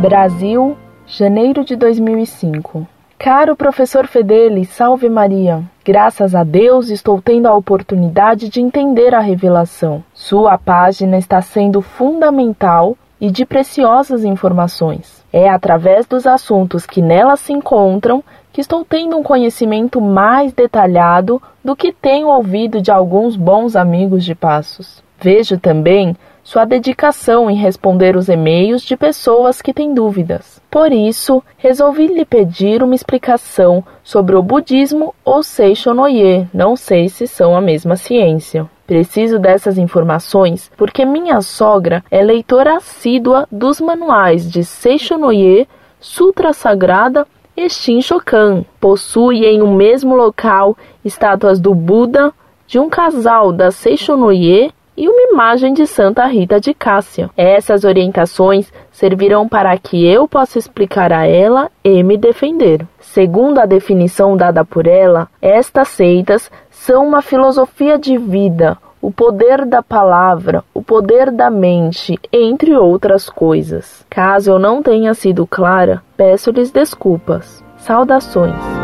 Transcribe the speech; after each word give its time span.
Brasil, 0.00 0.78
janeiro 1.06 1.62
de 1.62 1.76
2005. 1.76 2.88
Caro 3.18 3.54
professor 3.54 4.06
Fedeli, 4.06 4.64
salve 4.64 5.10
Maria. 5.10 5.62
Graças 5.84 6.34
a 6.34 6.42
Deus 6.42 6.88
estou 6.88 7.20
tendo 7.20 7.46
a 7.46 7.54
oportunidade 7.54 8.48
de 8.48 8.62
entender 8.62 9.14
a 9.14 9.20
revelação. 9.20 10.02
Sua 10.14 10.56
página 10.56 11.18
está 11.18 11.42
sendo 11.42 11.82
fundamental 11.82 12.96
e 13.20 13.30
de 13.30 13.44
preciosas 13.44 14.24
informações. 14.24 15.22
É 15.30 15.50
através 15.50 16.06
dos 16.06 16.26
assuntos 16.26 16.86
que 16.86 17.02
nela 17.02 17.36
se 17.36 17.52
encontram 17.52 18.24
que 18.54 18.62
estou 18.62 18.82
tendo 18.86 19.18
um 19.18 19.22
conhecimento 19.22 20.00
mais 20.00 20.54
detalhado 20.54 21.42
do 21.62 21.76
que 21.76 21.92
tenho 21.92 22.28
ouvido 22.28 22.80
de 22.80 22.90
alguns 22.90 23.36
bons 23.36 23.76
amigos 23.76 24.24
de 24.24 24.34
Passos. 24.34 25.02
Vejo 25.20 25.58
também 25.58 26.16
sua 26.50 26.64
dedicação 26.64 27.48
em 27.48 27.54
responder 27.54 28.16
os 28.16 28.28
e-mails 28.28 28.82
de 28.82 28.96
pessoas 28.96 29.62
que 29.62 29.72
têm 29.72 29.94
dúvidas. 29.94 30.60
Por 30.68 30.90
isso, 30.90 31.40
resolvi 31.56 32.08
lhe 32.08 32.24
pedir 32.24 32.82
uma 32.82 32.96
explicação 32.96 33.84
sobre 34.02 34.34
o 34.34 34.42
budismo 34.42 35.14
ou 35.24 35.44
Seishonoye, 35.44 36.48
não 36.52 36.74
sei 36.74 37.08
se 37.08 37.28
são 37.28 37.56
a 37.56 37.60
mesma 37.60 37.94
ciência. 37.94 38.68
Preciso 38.84 39.38
dessas 39.38 39.78
informações 39.78 40.72
porque 40.76 41.04
minha 41.04 41.40
sogra 41.40 42.02
é 42.10 42.20
leitora 42.20 42.78
assídua 42.78 43.46
dos 43.48 43.80
manuais 43.80 44.50
de 44.50 44.64
Seishonoye, 44.64 45.68
Sutra 46.00 46.52
Sagrada 46.52 47.28
e 47.56 47.70
Shin-Shokan. 47.70 48.64
Possui 48.80 49.46
em 49.46 49.62
um 49.62 49.72
mesmo 49.72 50.16
local 50.16 50.76
estátuas 51.04 51.60
do 51.60 51.76
Buda, 51.76 52.32
de 52.66 52.80
um 52.80 52.88
casal 52.88 53.52
da 53.52 53.70
Seishonoye 53.70 54.72
e 55.00 55.08
uma 55.08 55.32
imagem 55.32 55.72
de 55.72 55.86
Santa 55.86 56.26
Rita 56.26 56.60
de 56.60 56.74
Cássia. 56.74 57.30
Essas 57.34 57.84
orientações 57.84 58.70
servirão 58.92 59.48
para 59.48 59.76
que 59.78 60.06
eu 60.06 60.28
possa 60.28 60.58
explicar 60.58 61.10
a 61.10 61.26
ela 61.26 61.70
e 61.82 62.02
me 62.02 62.18
defender. 62.18 62.86
Segundo 63.00 63.60
a 63.60 63.64
definição 63.64 64.36
dada 64.36 64.62
por 64.62 64.86
ela, 64.86 65.26
estas 65.40 65.88
seitas 65.88 66.50
são 66.68 67.06
uma 67.06 67.22
filosofia 67.22 67.98
de 67.98 68.18
vida, 68.18 68.76
o 69.00 69.10
poder 69.10 69.64
da 69.64 69.82
palavra, 69.82 70.62
o 70.74 70.82
poder 70.82 71.30
da 71.30 71.48
mente, 71.48 72.18
entre 72.30 72.76
outras 72.76 73.30
coisas. 73.30 74.04
Caso 74.10 74.50
eu 74.50 74.58
não 74.58 74.82
tenha 74.82 75.14
sido 75.14 75.46
clara, 75.46 76.02
peço-lhes 76.14 76.70
desculpas. 76.70 77.64
Saudações. 77.78 78.79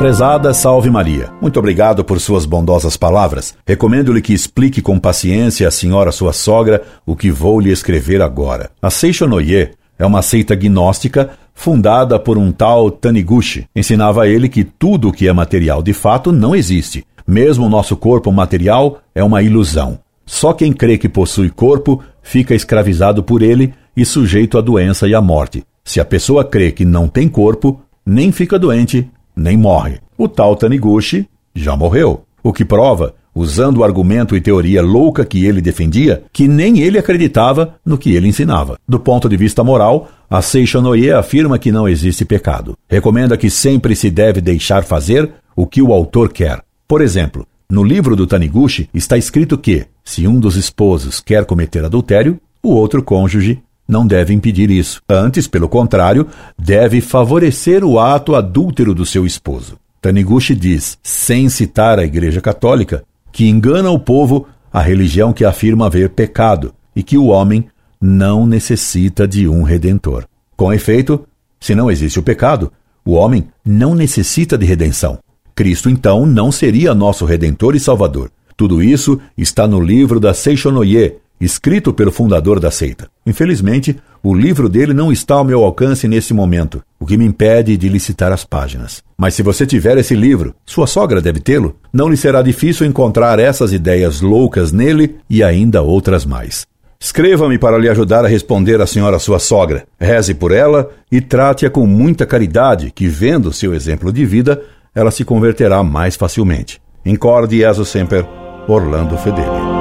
Prezada 0.00 0.54
Salve 0.54 0.88
Maria, 0.88 1.30
muito 1.42 1.58
obrigado 1.58 2.02
por 2.02 2.18
suas 2.18 2.46
bondosas 2.46 2.96
palavras. 2.96 3.54
Recomendo-lhe 3.66 4.22
que 4.22 4.32
explique 4.32 4.80
com 4.80 4.98
paciência 4.98 5.68
à 5.68 5.70
senhora 5.70 6.10
sua 6.10 6.32
sogra 6.32 6.82
o 7.04 7.14
que 7.14 7.30
vou 7.30 7.60
lhe 7.60 7.70
escrever 7.70 8.22
agora. 8.22 8.70
A 8.80 8.88
Seishonoye 8.88 9.72
é 9.98 10.06
uma 10.06 10.22
seita 10.22 10.54
gnóstica 10.54 11.32
fundada 11.52 12.18
por 12.18 12.38
um 12.38 12.50
tal 12.50 12.90
Taniguchi. 12.90 13.66
Ensinava 13.76 14.22
a 14.22 14.26
ele 14.26 14.48
que 14.48 14.64
tudo 14.64 15.10
o 15.10 15.12
que 15.12 15.28
é 15.28 15.32
material 15.34 15.82
de 15.82 15.92
fato 15.92 16.32
não 16.32 16.56
existe. 16.56 17.04
Mesmo 17.26 17.66
o 17.66 17.68
nosso 17.68 17.94
corpo 17.94 18.32
material 18.32 19.02
é 19.14 19.22
uma 19.22 19.42
ilusão. 19.42 19.98
Só 20.24 20.54
quem 20.54 20.72
crê 20.72 20.96
que 20.96 21.10
possui 21.10 21.50
corpo 21.50 22.02
fica 22.22 22.54
escravizado 22.54 23.22
por 23.22 23.42
ele 23.42 23.74
e 23.94 24.06
sujeito 24.06 24.56
à 24.56 24.62
doença 24.62 25.06
e 25.06 25.14
à 25.14 25.20
morte. 25.20 25.62
Se 25.84 26.00
a 26.00 26.06
pessoa 26.06 26.42
crê 26.42 26.72
que 26.72 26.86
não 26.86 27.06
tem 27.06 27.28
corpo, 27.28 27.82
nem 28.06 28.32
fica 28.32 28.58
doente, 28.58 29.06
nem 29.40 29.56
morre. 29.56 29.98
O 30.18 30.28
tal 30.28 30.54
Taniguchi 30.54 31.26
já 31.54 31.74
morreu. 31.74 32.24
O 32.42 32.52
que 32.52 32.64
prova, 32.64 33.14
usando 33.34 33.78
o 33.78 33.84
argumento 33.84 34.36
e 34.36 34.40
teoria 34.40 34.82
louca 34.82 35.24
que 35.24 35.46
ele 35.46 35.60
defendia, 35.60 36.22
que 36.32 36.46
nem 36.46 36.80
ele 36.80 36.98
acreditava 36.98 37.76
no 37.84 37.96
que 37.96 38.14
ele 38.14 38.28
ensinava. 38.28 38.78
Do 38.86 39.00
ponto 39.00 39.28
de 39.28 39.36
vista 39.36 39.64
moral, 39.64 40.08
a 40.28 40.42
Seishonoye 40.42 41.10
afirma 41.10 41.58
que 41.58 41.72
não 41.72 41.88
existe 41.88 42.24
pecado. 42.24 42.76
Recomenda 42.88 43.36
que 43.36 43.48
sempre 43.48 43.96
se 43.96 44.10
deve 44.10 44.40
deixar 44.40 44.84
fazer 44.84 45.30
o 45.56 45.66
que 45.66 45.80
o 45.80 45.92
autor 45.92 46.32
quer. 46.32 46.62
Por 46.86 47.00
exemplo, 47.00 47.46
no 47.70 47.82
livro 47.82 48.14
do 48.14 48.26
Taniguchi 48.26 48.90
está 48.92 49.16
escrito 49.16 49.56
que, 49.56 49.86
se 50.04 50.26
um 50.26 50.38
dos 50.38 50.56
esposos 50.56 51.20
quer 51.20 51.44
cometer 51.44 51.84
adultério, 51.84 52.38
o 52.62 52.74
outro 52.74 53.02
cônjuge 53.02 53.62
não 53.90 54.06
deve 54.06 54.32
impedir 54.32 54.70
isso. 54.70 55.02
Antes, 55.08 55.48
pelo 55.48 55.68
contrário, 55.68 56.28
deve 56.56 57.00
favorecer 57.00 57.84
o 57.84 57.98
ato 57.98 58.36
adúltero 58.36 58.94
do 58.94 59.04
seu 59.04 59.26
esposo. 59.26 59.76
Taniguchi 60.00 60.54
diz, 60.54 60.96
sem 61.02 61.48
citar 61.48 61.98
a 61.98 62.04
Igreja 62.04 62.40
Católica, 62.40 63.02
que 63.32 63.48
engana 63.48 63.90
o 63.90 63.98
povo 63.98 64.46
a 64.72 64.80
religião 64.80 65.32
que 65.32 65.44
afirma 65.44 65.86
haver 65.86 66.10
pecado 66.10 66.72
e 66.94 67.02
que 67.02 67.18
o 67.18 67.26
homem 67.26 67.66
não 68.00 68.46
necessita 68.46 69.26
de 69.26 69.48
um 69.48 69.64
redentor. 69.64 70.24
Com 70.56 70.72
efeito, 70.72 71.26
se 71.58 71.74
não 71.74 71.90
existe 71.90 72.18
o 72.18 72.22
pecado, 72.22 72.72
o 73.04 73.14
homem 73.14 73.48
não 73.64 73.94
necessita 73.94 74.56
de 74.56 74.64
redenção. 74.64 75.18
Cristo, 75.54 75.90
então, 75.90 76.24
não 76.24 76.52
seria 76.52 76.94
nosso 76.94 77.24
redentor 77.24 77.74
e 77.74 77.80
salvador. 77.80 78.30
Tudo 78.56 78.82
isso 78.82 79.20
está 79.36 79.66
no 79.66 79.80
livro 79.80 80.20
da 80.20 80.32
Seishonoye, 80.32 81.16
escrito 81.40 81.92
pelo 81.92 82.12
fundador 82.12 82.60
da 82.60 82.70
seita. 82.70 83.08
Infelizmente, 83.26 83.96
o 84.22 84.34
livro 84.34 84.68
dele 84.68 84.92
não 84.92 85.10
está 85.10 85.36
ao 85.36 85.44
meu 85.44 85.64
alcance 85.64 86.06
nesse 86.06 86.34
momento, 86.34 86.82
o 86.98 87.06
que 87.06 87.16
me 87.16 87.24
impede 87.24 87.76
de 87.76 87.88
licitar 87.88 88.30
as 88.30 88.44
páginas. 88.44 89.02
Mas 89.16 89.34
se 89.34 89.42
você 89.42 89.66
tiver 89.66 89.96
esse 89.96 90.14
livro, 90.14 90.54
sua 90.66 90.86
sogra 90.86 91.22
deve 91.22 91.40
tê-lo, 91.40 91.76
não 91.92 92.08
lhe 92.08 92.16
será 92.16 92.42
difícil 92.42 92.86
encontrar 92.86 93.38
essas 93.38 93.72
ideias 93.72 94.20
loucas 94.20 94.70
nele 94.70 95.16
e 95.28 95.42
ainda 95.42 95.80
outras 95.80 96.26
mais. 96.26 96.66
Escreva-me 97.02 97.58
para 97.58 97.78
lhe 97.78 97.88
ajudar 97.88 98.26
a 98.26 98.28
responder 98.28 98.78
à 98.78 98.86
senhora 98.86 99.18
sua 99.18 99.38
sogra. 99.38 99.84
Reze 99.98 100.34
por 100.34 100.52
ela 100.52 100.90
e 101.10 101.18
trate-a 101.18 101.70
com 101.70 101.86
muita 101.86 102.26
caridade, 102.26 102.92
que 102.94 103.08
vendo 103.08 103.54
seu 103.54 103.72
exemplo 103.72 104.12
de 104.12 104.26
vida, 104.26 104.62
ela 104.94 105.10
se 105.10 105.24
converterá 105.24 105.82
mais 105.82 106.14
facilmente. 106.14 106.78
Incorde 107.06 107.56
Jesus 107.56 107.88
Semper, 107.88 108.26
Orlando 108.68 109.16
Fedeli. 109.16 109.79